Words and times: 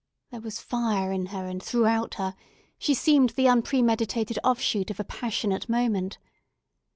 There 0.31 0.41
was 0.41 0.59
fire 0.59 1.11
in 1.11 1.27
her 1.27 1.45
and 1.45 1.61
throughout 1.61 2.15
her: 2.15 2.33
she 2.79 2.95
seemed 2.95 3.29
the 3.35 3.47
unpremeditated 3.47 4.39
offshoot 4.43 4.89
of 4.89 4.99
a 4.99 5.03
passionate 5.03 5.69
moment. 5.69 6.17